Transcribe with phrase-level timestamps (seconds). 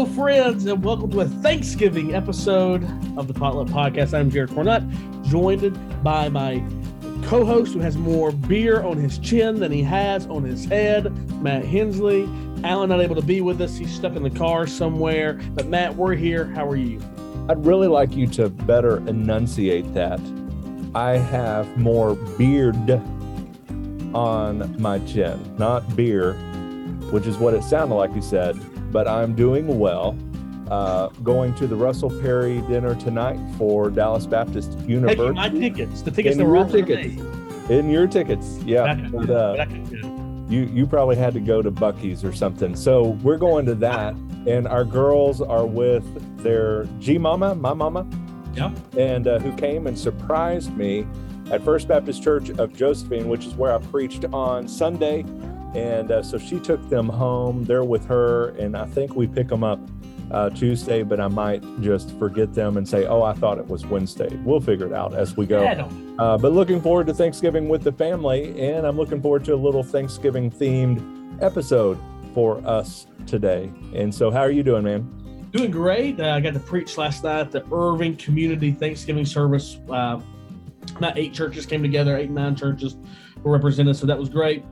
[0.00, 2.82] Hello, friends, and welcome to a Thanksgiving episode
[3.18, 4.18] of the Potluck Podcast.
[4.18, 4.82] I'm Jared Cornutt,
[5.28, 6.64] joined by my
[7.24, 11.12] co host who has more beer on his chin than he has on his head,
[11.42, 12.22] Matt Hensley.
[12.64, 13.76] Alan not able to be with us.
[13.76, 15.34] He's stuck in the car somewhere.
[15.52, 16.46] But Matt, we're here.
[16.46, 16.98] How are you?
[17.50, 20.18] I'd really like you to better enunciate that.
[20.94, 22.90] I have more beard
[24.14, 26.32] on my chin, not beer,
[27.10, 28.58] which is what it sounded like you said,
[28.90, 30.16] but I'm doing well.
[30.70, 35.16] Uh, going to the Russell Perry dinner tonight for Dallas Baptist University.
[35.22, 37.16] Taking my tickets, the tickets In that were offered tickets.
[37.20, 37.76] me.
[37.76, 38.92] In your tickets, yeah.
[39.28, 39.66] Uh,
[40.48, 42.74] you you probably had to go to Buc-ee's or something.
[42.76, 44.14] So we're going to that,
[44.46, 46.04] and our girls are with
[46.42, 48.06] their G Mama, my mama,
[48.54, 48.72] Yeah.
[48.96, 51.04] and uh, who came and surprised me
[51.50, 55.24] at First Baptist Church of Josephine, which is where I preached on Sunday.
[55.74, 57.64] And uh, so she took them home.
[57.64, 59.78] They're with her, and I think we pick them up
[60.30, 63.86] uh, Tuesday, but I might just forget them and say, "Oh, I thought it was
[63.86, 65.62] Wednesday." We'll figure it out as we go.
[66.18, 69.56] Uh, but looking forward to Thanksgiving with the family, and I'm looking forward to a
[69.56, 71.98] little Thanksgiving themed episode
[72.34, 73.70] for us today.
[73.94, 75.48] And so, how are you doing, man?
[75.52, 76.20] Doing great.
[76.20, 79.78] Uh, I got to preach last night at the Irving Community Thanksgiving service.
[79.90, 80.20] Uh,
[81.00, 82.96] not eight churches came together, eight, nine churches
[83.42, 83.96] were represented.
[83.96, 84.64] So that was great.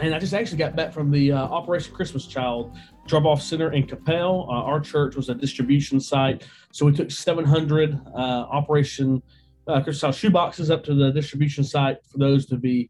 [0.00, 2.76] And I just actually got back from the uh, Operation Christmas Child
[3.06, 4.48] drop off center in Coppell.
[4.48, 6.46] Uh, our church was a distribution site.
[6.72, 9.22] So we took 700 uh, Operation
[9.66, 12.88] uh, Christmas Child shoe boxes up to the distribution site for those to be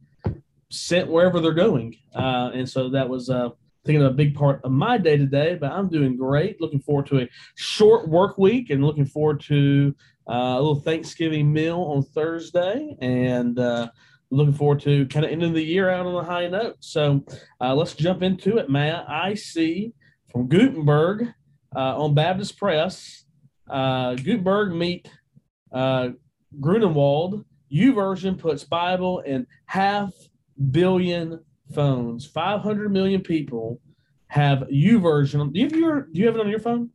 [0.70, 1.97] sent wherever they're going.
[2.14, 3.48] Uh, and so that was uh,
[3.84, 6.61] taking a big part of my day today, but I'm doing great.
[6.61, 9.95] Looking forward to a short work week and looking forward to
[10.28, 13.58] a little Thanksgiving meal on Thursday and
[14.33, 16.77] looking forward to kind of ending the year out on a high note.
[16.81, 17.25] So
[17.61, 19.09] uh, let's jump into it, Matt.
[19.09, 19.93] I see
[20.31, 21.29] from Gutenberg
[21.77, 23.25] uh, on Baptist Press,
[23.69, 25.09] uh, Gutenberg meet
[25.73, 26.11] uh,
[26.59, 27.45] Gruenewald.
[27.69, 30.13] U version puts Bible in half
[30.71, 31.42] billion
[31.75, 32.27] phones.
[32.27, 33.81] 500 million people
[34.29, 35.53] have U version.
[35.53, 36.91] Do you have your, do you have it on your phone?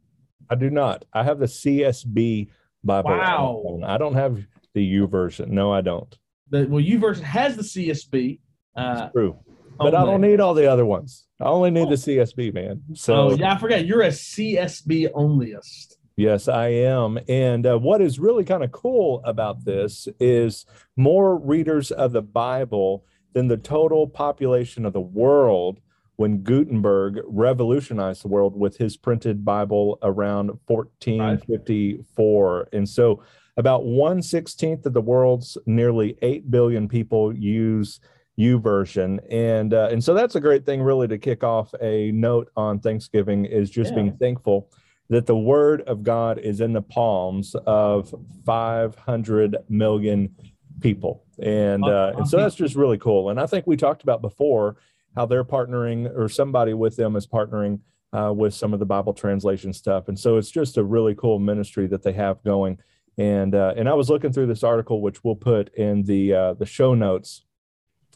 [0.50, 1.06] I do not.
[1.14, 2.50] I have the CSB
[2.84, 3.09] Bible.
[3.12, 3.80] Wow.
[3.86, 5.47] I don't have the YouVersion.
[5.50, 6.18] No, I don't.
[6.50, 8.40] The well, YouVersion has the CSB.
[8.75, 9.38] Uh, True.
[9.78, 11.28] But I don't need all the other ones.
[11.40, 12.81] I only need the CSB, man.
[12.94, 13.85] So, Oh yeah, I forgot.
[13.85, 15.96] You're a CSB onlyist.
[16.16, 17.19] Yes, I am.
[17.30, 20.66] And uh, what is really kind of cool about this is
[20.96, 25.79] more readers of the Bible than the total population of the world
[26.16, 32.69] when Gutenberg revolutionized the world with his printed Bible around 1454.
[32.74, 33.22] And so
[33.57, 38.00] about one sixteenth of the world's nearly 8 billion people use
[38.40, 39.19] YouVersion.
[39.31, 42.79] And uh, and so that's a great thing really to kick off a note on
[42.79, 43.96] Thanksgiving is just Yeah.
[43.96, 44.69] being thankful
[45.09, 48.13] that the word of God is in the palms of
[48.46, 50.35] 500 million
[50.81, 51.23] people.
[51.40, 53.29] And, uh, and so that's just really cool.
[53.29, 54.75] And I think we talked about before
[55.16, 57.79] how they're partnering or somebody with them is partnering
[58.13, 60.09] uh, with some of the Bible translation stuff.
[60.09, 62.78] And so it's just a really cool ministry that they have going.
[63.17, 66.53] And, uh, and I was looking through this article, which we'll put in the, uh,
[66.53, 67.44] the show notes.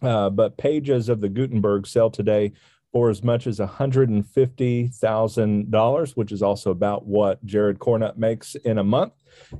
[0.01, 2.53] Uh, but pages of the Gutenberg sell today
[2.91, 8.83] for as much as $150,000, which is also about what Jared Cornutt makes in a
[8.83, 9.13] month.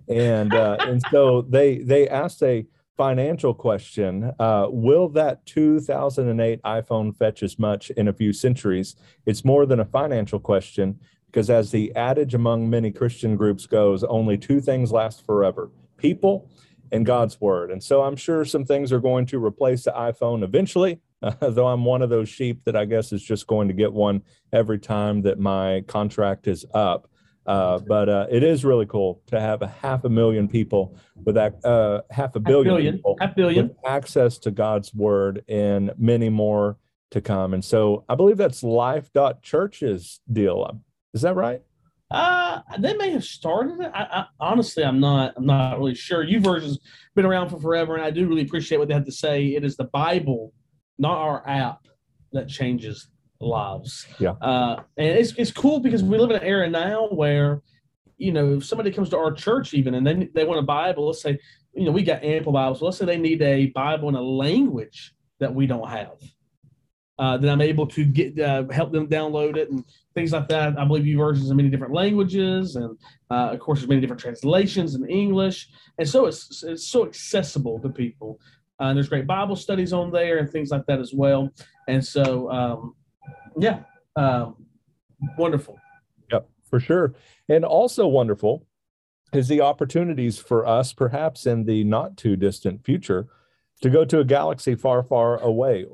[0.10, 2.66] And uh, and so they they asked a
[2.98, 8.98] financial question: uh, Will that 2008 iPhone fetch as much in a few centuries?
[9.26, 11.00] It's more than a financial question
[11.32, 16.50] because, as the adage among many Christian groups goes, only two things last forever: people
[16.92, 17.72] and God's word.
[17.72, 21.00] And so I'm sure some things are going to replace the iPhone eventually.
[21.40, 24.24] though I'm one of those sheep that I guess is just going to get one
[24.52, 27.10] every time that my contract is up.
[27.46, 31.36] Uh, but uh, it is really cool to have a half a million people with
[31.36, 33.68] that, uh, half a billion, billion, people half billion.
[33.70, 36.78] with access to God's word and many more
[37.12, 37.54] to come.
[37.54, 40.82] And so I believe that's life.church's deal.
[41.14, 41.62] Is that right?
[42.10, 43.92] Uh, they may have started it.
[43.94, 45.34] I, I honestly, I'm not.
[45.38, 46.26] I'm not really sure.
[46.26, 46.80] YouVersion's
[47.16, 49.48] been around for forever, and I do really appreciate what they have to say.
[49.48, 50.54] It is the Bible,
[51.00, 51.88] not our app,
[52.34, 53.08] that changes
[53.40, 54.08] lives.
[54.20, 54.32] Yeah.
[54.42, 57.62] Uh, and it's it's cool because we live in an era now where,
[58.18, 61.08] you know, if somebody comes to our church even and they they want a Bible,
[61.08, 61.40] let's say,
[61.74, 62.82] you know, we got ample Bibles.
[62.82, 66.20] Let's say they need a Bible in a language that we don't have.
[67.22, 69.86] Uh, then I'm able to get uh, help them download it and
[70.16, 70.78] things like that.
[70.80, 72.98] I believe YouVersion's in many different languages, and
[73.30, 75.70] uh, of course, there's many different translations in English,
[76.00, 78.40] and so it's it's so accessible to people.
[78.80, 81.54] Uh, and there's great Bible studies on there and things like that as well.
[81.88, 82.96] And so, um,
[83.56, 83.82] yeah,
[84.16, 84.66] um,
[85.38, 85.78] wonderful.
[86.32, 87.14] Yep, for sure.
[87.48, 88.66] And also wonderful
[89.32, 93.28] is the opportunities for us, perhaps in the not too distant future,
[93.82, 95.86] to go to a galaxy far, far away,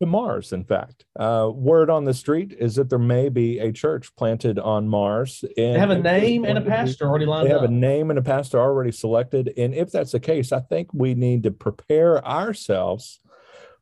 [0.00, 1.04] to Mars, in fact.
[1.18, 5.44] Uh, word on the street is that there may be a church planted on Mars.
[5.56, 7.48] And they have a name and a pastor already lined up.
[7.48, 7.70] They have up.
[7.70, 9.52] a name and a pastor already selected.
[9.56, 13.20] And if that's the case, I think we need to prepare ourselves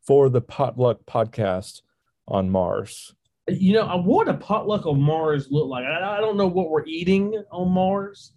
[0.07, 1.83] for the potluck podcast
[2.29, 3.15] on Mars.
[3.49, 5.85] You know, what a potluck on Mars look like?
[5.85, 8.33] I, I don't know what we're eating on Mars.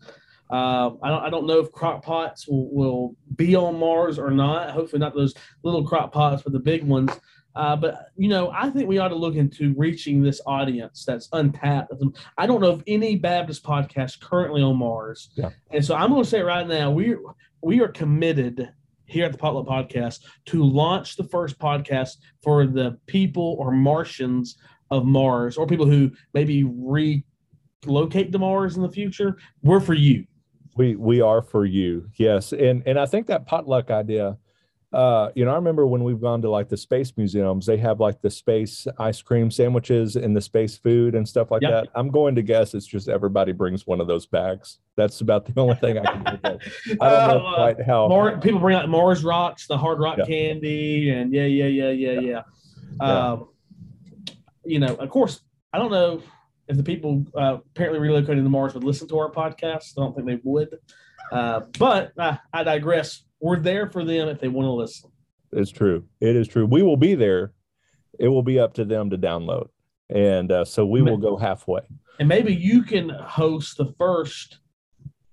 [0.49, 4.31] Uh, I don't I don't know if crock pots will, will be on Mars or
[4.31, 4.71] not.
[4.71, 5.33] Hopefully not those
[5.63, 7.11] little crock pots, but the big ones.
[7.57, 11.27] Uh, but you know, I think we ought to look into reaching this audience that's
[11.33, 11.91] untapped.
[12.37, 15.49] I don't know of any Baptist podcast currently on Mars, yeah.
[15.71, 17.15] and so I'm going to say right now we
[17.63, 18.69] we are committed
[19.05, 24.57] here at the Potluck Podcast to launch the first podcast for the people or Martians
[24.91, 29.35] of Mars, or people who maybe relocate to Mars in the future.
[29.63, 30.25] We're for you.
[30.75, 34.37] We we are for you, yes, and and I think that potluck idea
[34.93, 37.99] uh, you know, I remember when we've gone to like the space museums, they have
[37.99, 41.71] like the space ice cream sandwiches and the space food and stuff like yep.
[41.71, 41.87] that.
[41.93, 44.79] I'm going to guess it's just everybody brings one of those bags.
[44.95, 46.61] That's about the only thing I can think of.
[47.01, 50.19] I don't know uh, quite how Mar- people bring out Mars rocks, the hard rock
[50.19, 50.25] yeah.
[50.25, 52.41] candy, and yeah, yeah, yeah, yeah, yeah.
[53.01, 53.05] yeah.
[53.05, 53.49] Um,
[54.63, 55.41] you know, of course,
[55.73, 56.21] I don't know
[56.69, 59.93] if the people uh, apparently relocating to Mars would listen to our podcast.
[59.97, 60.77] I don't think they would.
[61.29, 65.11] Uh, but uh, I digress we're there for them if they want to listen.
[65.51, 66.05] It's true.
[66.19, 66.65] It is true.
[66.65, 67.53] We will be there.
[68.19, 69.69] It will be up to them to download.
[70.09, 71.81] And uh, so we will go halfway.
[72.19, 74.59] And maybe you can host the first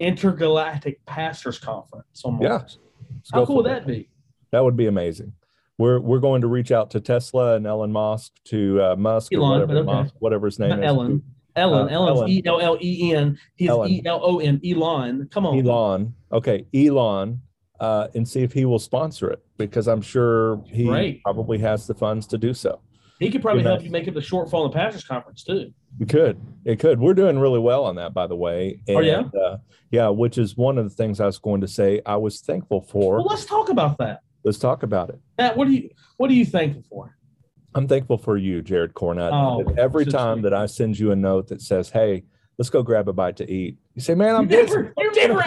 [0.01, 2.79] intergalactic pastors conference on Mars.
[2.79, 3.09] Yeah.
[3.33, 4.09] How cool would that be?
[4.51, 5.33] That would be amazing.
[5.79, 9.61] We're we're going to reach out to Tesla and Elon Musk to uh, Musk Elon,
[9.61, 9.87] whatever, okay.
[9.87, 10.85] Musk, whatever his name Not is.
[10.85, 11.23] Ellen.
[11.57, 11.89] Ellen.
[11.89, 13.39] Uh, Ellen's E L L E N.
[13.57, 14.61] He's E L O N.
[14.65, 15.29] Elon.
[15.33, 15.59] Come on.
[15.59, 16.15] Elon.
[16.31, 16.67] Okay.
[16.75, 17.41] Elon
[17.81, 21.23] uh, and see if he will sponsor it because I'm sure he Great.
[21.23, 22.81] probably has the funds to do so.
[23.19, 25.73] He could probably you help you make up the shortfall in the Pastors Conference too.
[26.01, 26.41] It could.
[26.65, 26.99] It could.
[26.99, 28.81] We're doing really well on that, by the way.
[28.89, 29.23] And, oh yeah.
[29.41, 29.59] Uh,
[29.91, 32.01] yeah, which is one of the things I was going to say.
[32.05, 33.17] I was thankful for.
[33.17, 34.21] Well, let's talk about that.
[34.43, 35.21] Let's talk about it.
[35.39, 37.17] Matt, what are you What are you thankful for?
[37.77, 39.33] I'm thankful for you, Jared Cornutt.
[39.33, 42.25] Oh, every time that I send you a note that says, "Hey,
[42.59, 45.43] let's go grab a bite to eat," You say, man, I'm you never, you never,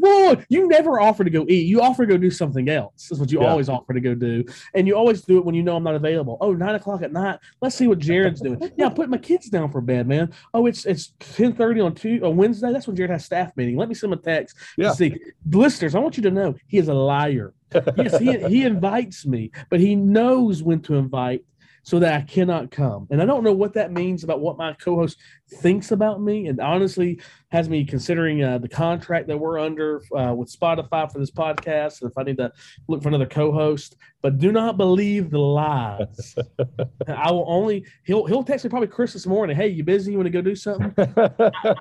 [0.00, 1.66] whoa, you never offer to go eat.
[1.66, 3.06] You offer to go do something else.
[3.08, 3.46] That's what you yeah.
[3.46, 4.44] always offer to go do.
[4.74, 6.36] And you always do it when you know I'm not available.
[6.40, 7.38] Oh, nine o'clock at night.
[7.60, 8.60] Let's see what Jared's doing.
[8.76, 10.32] yeah, I'm putting my kids down for bed, man.
[10.52, 12.72] Oh, it's it's 1030 on Tuesday, on Wednesday.
[12.72, 13.76] That's when Jared has staff meeting.
[13.76, 14.56] Let me send him a text.
[14.76, 14.92] Yeah.
[14.92, 15.16] See,
[15.48, 17.54] listeners, I want you to know he is a liar.
[17.96, 21.44] yes, he, he invites me, but he knows when to invite
[21.84, 23.06] so that I cannot come.
[23.10, 25.18] And I don't know what that means about what my co-host
[25.56, 26.46] thinks about me.
[26.46, 27.20] And honestly,
[27.50, 32.00] has me considering uh, the contract that we're under uh, with Spotify for this podcast,
[32.00, 32.50] and if I need to
[32.88, 33.96] look for another co-host.
[34.22, 36.34] But do not believe the lies.
[37.06, 39.54] I will only he'll he'll text me probably Chris this morning.
[39.54, 40.12] Hey, you busy?
[40.12, 40.94] You want to go do something?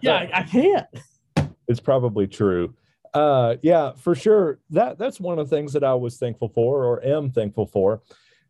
[0.01, 0.85] yeah, I, I can't.
[1.67, 2.75] It's probably true
[3.13, 6.83] uh yeah for sure that that's one of the things that i was thankful for
[6.83, 8.01] or am thankful for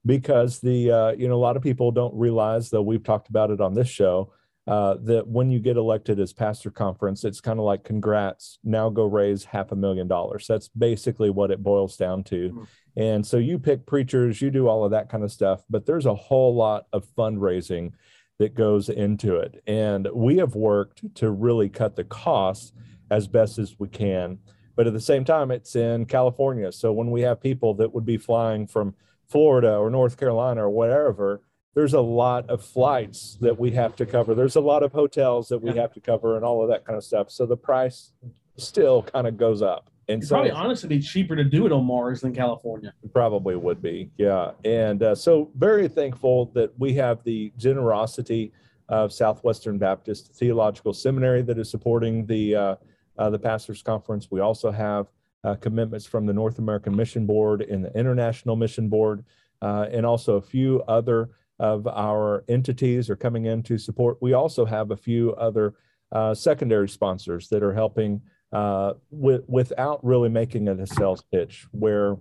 [0.06, 3.52] because the uh, you know a lot of people don't realize though we've talked about
[3.52, 4.32] it on this show
[4.66, 8.90] uh, that when you get elected as pastor conference it's kind of like congrats now
[8.90, 10.46] go raise half a million dollars.
[10.48, 12.50] That's basically what it boils down to.
[12.50, 12.64] Mm-hmm.
[12.98, 16.06] and so you pick preachers you do all of that kind of stuff but there's
[16.06, 17.92] a whole lot of fundraising
[18.40, 19.62] that goes into it.
[19.68, 22.74] And we have worked to really cut the costs
[23.12, 24.40] as best as we can
[24.76, 26.72] but at the same time it's in california.
[26.72, 28.96] So when we have people that would be flying from
[29.34, 31.42] Florida or North Carolina or whatever,
[31.74, 34.36] there's a lot of flights that we have to cover.
[34.36, 35.82] There's a lot of hotels that we yeah.
[35.82, 37.32] have to cover and all of that kind of stuff.
[37.32, 38.12] So the price
[38.58, 39.90] still kind of goes up.
[40.08, 42.94] And it's so probably honestly be cheaper to do it on Mars than California.
[43.12, 44.52] Probably would be, yeah.
[44.64, 48.52] And uh, so very thankful that we have the generosity
[48.90, 52.76] of Southwestern Baptist Theological Seminary that is supporting the uh,
[53.18, 54.30] uh, the pastors conference.
[54.30, 55.08] We also have
[55.44, 59.26] uh, commitments from the North American Mission Board and the International Mission Board,
[59.62, 64.18] uh, and also a few other of our entities are coming in to support.
[64.22, 65.76] We also have a few other
[66.12, 68.22] uh, secondary sponsors that are helping
[68.52, 72.18] uh, with, without really making it a sales pitch, where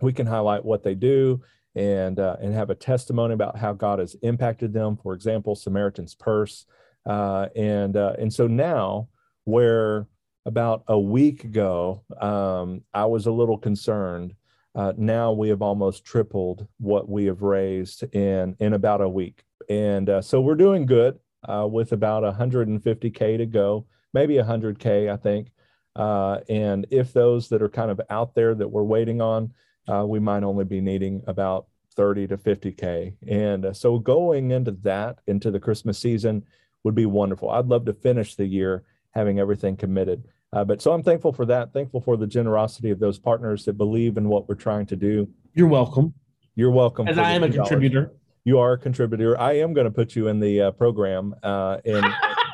[0.00, 1.42] we can highlight what they do
[1.74, 4.96] and uh, and have a testimony about how God has impacted them.
[4.96, 6.66] For example, Samaritan's Purse,
[7.06, 9.08] uh, and and so now
[9.44, 10.06] where
[10.48, 14.34] about a week ago, um, I was a little concerned.
[14.74, 19.44] Uh, now we have almost tripled what we have raised in in about a week,
[19.68, 21.18] and uh, so we're doing good.
[21.46, 25.50] uh, with about 150K to go, maybe 100K, I think.
[25.96, 29.52] Uh, and if those that are kind of out there that we're waiting on,
[29.88, 33.14] uh, we might only be needing about 30 to 50K.
[33.26, 36.44] And uh, so going into that, into the Christmas season,
[36.84, 37.50] would be wonderful.
[37.50, 40.24] I'd love to finish the year having everything committed.
[40.52, 41.72] Uh, but so I'm thankful for that.
[41.72, 45.28] Thankful for the generosity of those partners that believe in what we're trying to do.
[45.54, 46.14] You're welcome.
[46.54, 47.06] You're welcome.
[47.06, 48.12] And I am a contributor.
[48.44, 49.38] You are a contributor.
[49.38, 52.06] I am going to put you in the uh, program, uh, and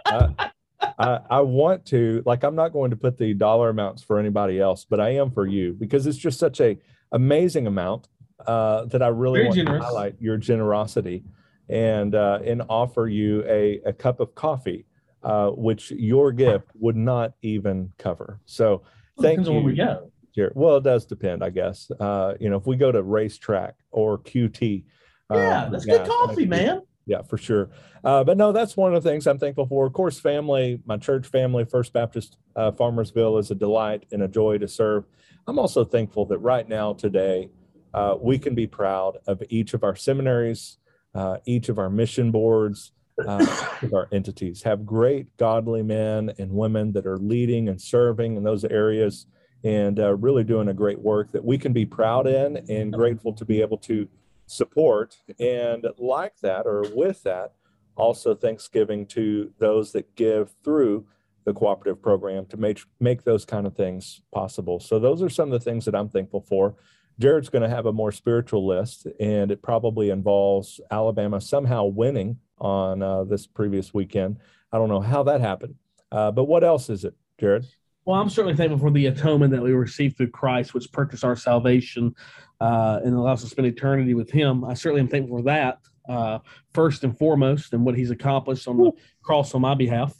[0.07, 0.51] I,
[0.99, 2.23] I, I, want to.
[2.27, 5.31] Like, I'm not going to put the dollar amounts for anybody else, but I am
[5.31, 6.77] for you because it's just such a
[7.13, 8.09] amazing amount
[8.47, 9.81] uh, that I really Very want generous.
[9.81, 11.23] to highlight your generosity
[11.69, 14.87] and uh, and offer you a, a cup of coffee,
[15.25, 18.41] uh, which your gift would not even cover.
[18.45, 18.83] So
[19.21, 19.61] thank Depends on you.
[19.61, 20.11] where we go.
[20.35, 20.53] Jared.
[20.57, 21.91] Well, it does depend, I guess.
[22.01, 24.85] Uh, you know, if we go to RaceTrac or QT,
[25.31, 26.83] Yeah, uh, that's yeah, good coffee, man.
[27.07, 27.71] yeah, for sure.
[28.03, 29.87] Uh, but no, that's one of the things I'm thankful for.
[29.87, 34.29] Of course, family, my church family, First Baptist uh, Farmersville is a delight and a
[34.29, 35.05] joy to serve.
[35.47, 37.51] I'm also thankful that right now, today,
[37.93, 40.79] uh, we can be proud of each of our seminaries,
[41.15, 42.91] uh, each of our mission boards,
[43.27, 48.45] uh, our entities have great godly men and women that are leading and serving in
[48.45, 49.27] those areas
[49.63, 53.33] and uh, really doing a great work that we can be proud in and grateful
[53.33, 54.07] to be able to
[54.47, 55.17] support.
[55.41, 57.55] And like that, or with that,
[57.97, 61.07] also Thanksgiving to those that give through
[61.45, 64.81] the cooperative program to make make those kind of things possible.
[64.81, 66.75] So those are some of the things that I'm thankful for.
[67.19, 72.39] Jared's going to have a more spiritual list, and it probably involves Alabama somehow winning
[72.65, 74.39] on uh, this previous weekend.
[74.73, 75.77] I don't know how that happened,
[76.11, 77.67] uh, but what else is it, Jared?
[78.07, 81.37] Well, I'm certainly thankful for the atonement that we received through Christ, which purchased our
[81.37, 82.15] salvation
[82.61, 84.65] uh, and allows us to spend eternity with Him.
[84.65, 85.79] I certainly am thankful for that,
[86.09, 86.39] uh,
[86.73, 88.93] first and foremost, and what He's accomplished on the
[89.23, 90.15] cross on my behalf.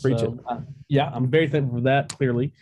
[0.00, 2.52] Preach so, uh, yeah, I'm very thankful for that, clearly.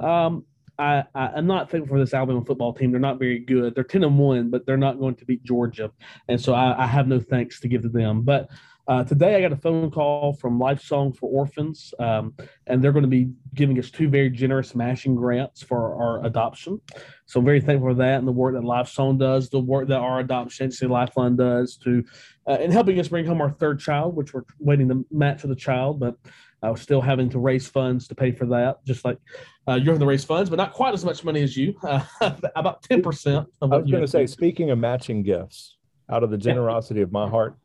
[0.00, 0.44] Um,
[0.78, 2.90] I, I, am not thankful for this Alabama football team.
[2.90, 3.74] They're not very good.
[3.74, 5.90] They're 10 and 1, but they're not going to beat Georgia.
[6.28, 8.22] And so I, I have no thanks to give to them.
[8.22, 8.48] But
[8.86, 12.34] uh, today, I got a phone call from Lifesong for Orphans, um,
[12.66, 16.78] and they're going to be giving us two very generous matching grants for our adoption.
[17.24, 20.00] So I'm very thankful for that and the work that Lifesong does, the work that
[20.00, 22.04] our adoption agency Lifeline does to,
[22.46, 25.46] uh, in helping us bring home our third child, which we're waiting to match for
[25.46, 26.16] the child, but
[26.62, 29.18] I was still having to raise funds to pay for that, just like
[29.66, 32.04] uh, you're having to raise funds, but not quite as much money as you, uh,
[32.54, 35.78] about 10% of I what was you going to say, speaking of matching gifts,
[36.10, 37.56] out of the generosity of my heart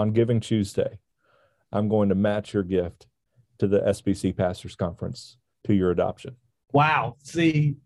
[0.00, 0.98] on Giving Tuesday,
[1.72, 3.06] I'm going to match your gift
[3.58, 6.36] to the SBC Pastors Conference to your adoption.
[6.72, 7.16] Wow.
[7.22, 7.76] See,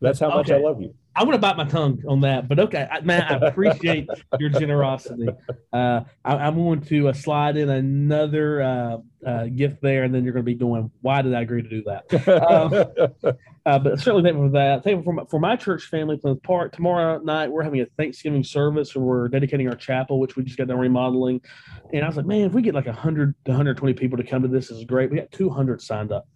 [0.00, 0.94] That's how much I love you.
[1.16, 4.08] I'm going to bite my tongue on that, but okay, man, I appreciate
[4.40, 5.28] your generosity.
[5.72, 10.24] Uh, I, I'm going to uh, slide in another uh, uh, gift there, and then
[10.24, 13.36] you're going to be going, why did I agree to do that?
[13.66, 14.84] Uh, but certainly thankful for that.
[14.84, 16.72] Thankful for my, for my church family, Plymouth Park.
[16.72, 20.58] Tomorrow night, we're having a Thanksgiving service and we're dedicating our chapel, which we just
[20.58, 21.40] got done remodeling.
[21.90, 24.42] And I was like, man, if we get like 100 to 120 people to come
[24.42, 25.10] to this, this is great.
[25.10, 26.28] We got 200 signed up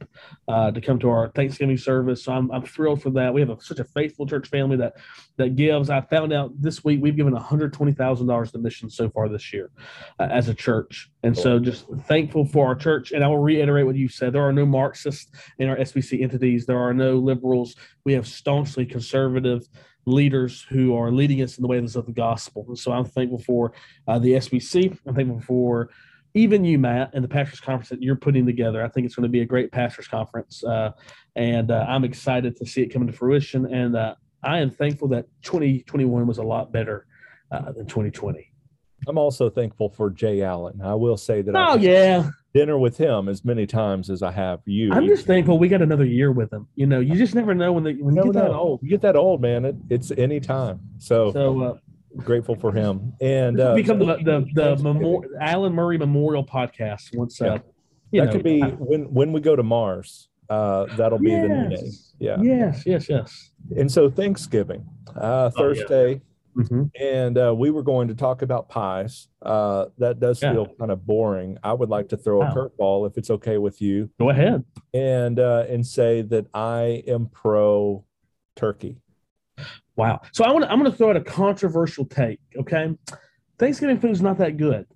[0.49, 2.25] uh, to come to our Thanksgiving service.
[2.25, 3.35] So I'm, I'm thrilled for that.
[3.35, 4.95] We have a, such a faithful church family that
[5.37, 5.91] that gives.
[5.91, 9.71] I found out this week we've given $120,000 to missions so far this year
[10.19, 11.11] uh, as a church.
[11.23, 13.13] And so just thankful for our church.
[13.13, 14.33] And I will reiterate what you said.
[14.33, 16.67] There are no Marxists in our SBC entities.
[16.67, 17.77] There are no liberals.
[18.05, 19.67] We have staunchly conservative
[20.07, 22.65] leaders who are leading us in the ways of the gospel.
[22.69, 23.73] And so I'm thankful for
[24.07, 24.99] uh, the SBC.
[25.07, 25.91] I'm thankful for
[26.35, 28.85] even you, Matt, and the pastors conference that you're putting together.
[28.85, 30.93] I think it's going to be a great pastors conference, uh,
[31.37, 33.67] and uh, I'm excited to see it come to fruition.
[33.73, 37.07] And uh, I am thankful that 2021 was a lot better
[37.51, 38.53] uh, than 2020.
[39.07, 40.81] I'm also thankful for Jay Allen.
[40.83, 44.61] I will say that Oh yeah, dinner with him as many times as I have
[44.67, 44.93] you.
[44.93, 46.67] I'm just thankful we got another year with him.
[46.75, 48.81] You know, you just never know when they, when you No, get that old.
[48.83, 49.65] You get that old, man.
[49.65, 50.81] It, it's any time.
[50.99, 51.75] So, So uh,
[52.17, 53.13] grateful for him.
[53.21, 57.17] And uh, become the the, the memorial, Alan Murray Memorial Podcast.
[57.17, 57.59] Once uh,
[58.11, 58.25] Yeah.
[58.25, 60.29] that know, could be I- when when we go to Mars.
[60.51, 61.93] Uh, that'll be the new name.
[62.19, 62.41] Yeah.
[62.41, 63.51] Yes, yes, yes.
[63.77, 64.83] And so Thanksgiving,
[65.15, 66.15] uh, Oh, yeah.
[66.59, 69.29] Thursday, hmm and uh, we were going to talk about pies.
[69.43, 70.53] Uh, that does Yeah.
[70.53, 71.59] feel kind of boring.
[71.63, 74.65] I would like to throw a curveball if it's okay with you, Go ahead.
[74.95, 78.05] and uh, and say that I am pro
[78.57, 79.01] turkey.
[79.97, 80.21] Wow.
[80.33, 82.41] So I want I'm going to throw out a controversial take.
[82.57, 82.97] Okay,
[83.59, 84.87] Thanksgiving food is not that good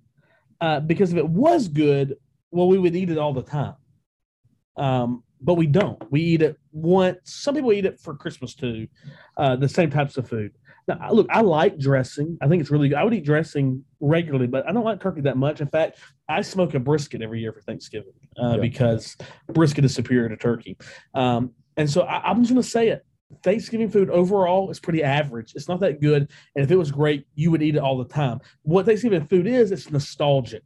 [0.61, 2.15] uh, because if it was good,
[2.51, 3.75] well, we would eat it all the time.
[4.77, 6.01] Um, but we don't.
[6.09, 7.17] We eat it once.
[7.25, 8.87] Some people eat it for Christmas too.
[9.35, 10.53] Uh, the same types of food.
[10.87, 12.37] Now, look, I like dressing.
[12.41, 12.97] I think it's really good.
[12.97, 15.61] I would eat dressing regularly, but I don't like turkey that much.
[15.61, 18.57] In fact, I smoke a brisket every year for Thanksgiving uh, yeah.
[18.57, 19.15] because
[19.47, 20.77] brisket is superior to turkey.
[21.13, 23.05] Um, and so I, I'm just going to say it.
[23.43, 25.53] Thanksgiving food overall is pretty average.
[25.55, 26.29] It's not that good.
[26.55, 28.39] And if it was great, you would eat it all the time.
[28.61, 30.63] What Thanksgiving food is, it's nostalgic.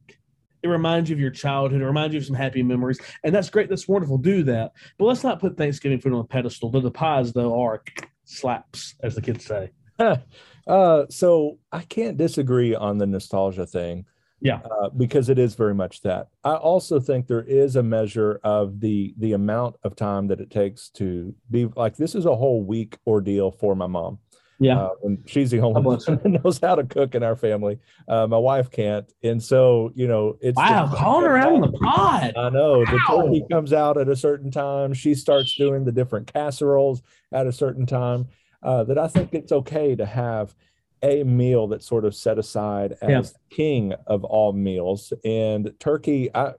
[0.64, 1.82] It reminds you of your childhood.
[1.82, 3.00] It reminds you of some happy memories.
[3.24, 3.70] And that's great.
[3.70, 4.18] That's wonderful.
[4.18, 4.74] Do that.
[4.98, 6.70] But let's not put Thanksgiving food on a pedestal.
[6.72, 7.84] The pies, though, are
[8.26, 9.70] slaps, as the kids say.
[10.68, 14.06] uh, so I can't disagree on the nostalgia thing.
[14.39, 16.27] Yeah, uh, because it is very much that.
[16.44, 20.51] I also think there is a measure of the the amount of time that it
[20.51, 24.20] takes to be like this is a whole week ordeal for my mom.
[24.60, 27.80] Yeah, uh, and she's the only one that knows how to cook in our family.
[28.08, 31.72] Uh, my wife can't, and so you know it's wow, calling her out on the
[31.72, 32.34] pod.
[32.38, 32.86] I know wow.
[32.86, 34.94] the turkey comes out at a certain time.
[34.94, 37.01] She starts doing the different casseroles
[37.32, 38.27] at a certain time
[38.64, 40.56] uh, that I think it's okay to have
[41.04, 43.56] a meal that's sort of set aside as yeah.
[43.56, 45.14] king of all meals.
[45.24, 46.54] And turkey, I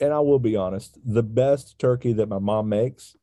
[0.00, 3.16] and I will be honest, the best turkey that my mom makes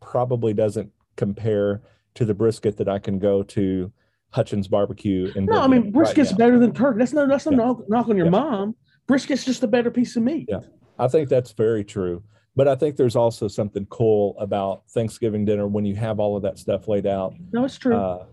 [0.00, 1.82] probably doesn't compare
[2.14, 3.92] to the brisket that I can go to
[4.30, 5.32] Hutchins Barbecue.
[5.36, 6.98] And no, I mean brisket's right better than turkey.
[6.98, 7.56] That's no that's no yeah.
[7.58, 8.30] knock, knock on your yeah.
[8.30, 8.76] mom.
[9.06, 10.46] Brisket's just a better piece of meat.
[10.48, 10.60] Yeah,
[10.98, 12.22] I think that's very true.
[12.56, 16.42] But I think there's also something cool about Thanksgiving dinner when you have all of
[16.44, 17.34] that stuff laid out.
[17.52, 17.96] No, it's true.
[17.96, 18.26] Uh,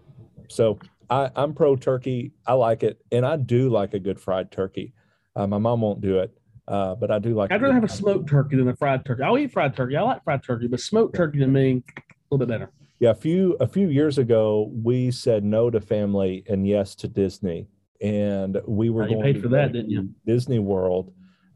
[0.47, 0.77] so
[1.09, 2.31] I, I'm pro turkey.
[2.45, 4.93] I like it, and I do like a good fried turkey.
[5.35, 6.37] Uh, my mom won't do it,
[6.67, 7.51] uh, but I do like.
[7.51, 9.23] I'd rather have a smoked turkey than a fried turkey.
[9.23, 9.95] I'll eat fried turkey.
[9.97, 12.71] I like fried turkey, but smoked turkey to me a little bit better.
[12.99, 17.07] Yeah, a few a few years ago, we said no to family and yes to
[17.07, 17.67] Disney,
[17.99, 20.09] and we were you going paid for that, didn't you?
[20.27, 21.11] Disney World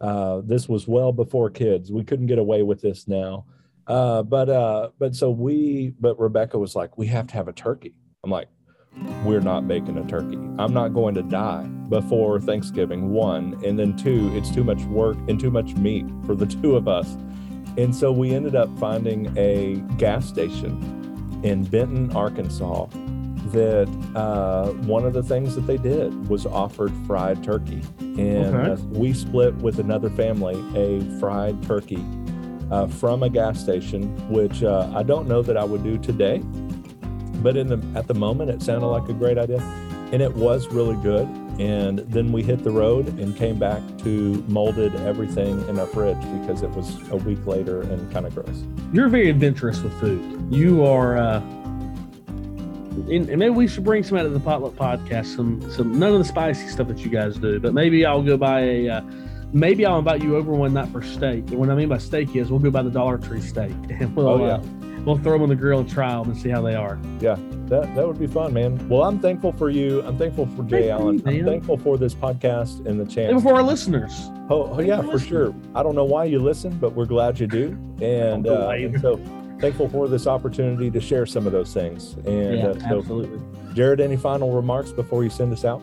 [0.05, 1.91] uh, this was well before kids.
[1.91, 3.45] We couldn't get away with this now.
[3.87, 7.53] Uh, but uh, but so we, but Rebecca was like, we have to have a
[7.53, 7.93] turkey.
[8.23, 8.49] I'm like,
[9.23, 10.37] we're not baking a turkey.
[10.59, 13.09] I'm not going to die before Thanksgiving.
[13.09, 16.75] One, and then two, it's too much work and too much meat for the two
[16.75, 17.17] of us.
[17.77, 22.87] And so we ended up finding a gas station in Benton, Arkansas,
[23.51, 27.81] that uh, one of the things that they did was offered fried turkey.
[27.99, 28.71] And okay.
[28.71, 32.03] uh, we split with another family a fried turkey
[32.71, 36.39] uh, from a gas station, which uh, I don't know that I would do today.
[37.43, 39.59] But in the at the moment, it sounded like a great idea,
[40.11, 41.27] and it was really good.
[41.59, 46.19] And then we hit the road and came back to molded everything in our fridge
[46.41, 48.63] because it was a week later and kind of gross.
[48.91, 50.53] You're very adventurous with food.
[50.53, 51.17] You are
[52.97, 55.35] uh, and maybe we should bring some out of the potluck podcast.
[55.35, 58.37] Some, some none of the spicy stuff that you guys do, but maybe I'll go
[58.37, 58.89] buy a.
[58.89, 59.01] Uh,
[59.53, 61.49] maybe I'll invite you over one night for steak.
[61.49, 64.15] And what I mean by steak is we'll go by the Dollar Tree steak, and
[64.15, 64.53] we'll, oh, yeah.
[64.55, 64.63] Uh,
[65.05, 66.99] we'll throw them on the grill and try them and see how they are.
[67.19, 68.87] Yeah, that that would be fun, man.
[68.89, 70.01] Well, I'm thankful for you.
[70.03, 71.17] I'm thankful for Jay Thank Allen.
[71.19, 73.31] You, I'm thankful for this podcast and the chance.
[73.31, 74.29] And for our listeners.
[74.49, 75.55] Oh, oh yeah, for sure.
[75.73, 77.77] I don't know why you listen, but we're glad you do.
[77.95, 79.15] And, uh, and so
[79.59, 82.13] thankful for this opportunity to share some of those things.
[82.25, 83.39] And yeah, uh, so, absolutely.
[83.73, 85.81] Jared, any final remarks before you send us out?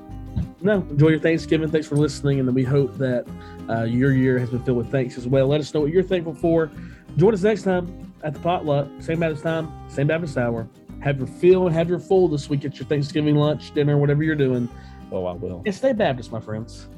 [0.60, 1.68] No, enjoy your Thanksgiving.
[1.68, 2.40] Thanks for listening.
[2.40, 3.26] And we hope that
[3.68, 5.46] uh, your year has been filled with thanks as well.
[5.48, 6.70] Let us know what you're thankful for.
[7.16, 10.68] Join us next time at the potluck, same Baptist time, same Baptist hour.
[11.00, 14.22] Have your fill and have your full this week at your Thanksgiving lunch, dinner, whatever
[14.22, 14.68] you're doing.
[15.10, 15.62] Oh, I will.
[15.66, 16.88] And stay Baptist, my friends.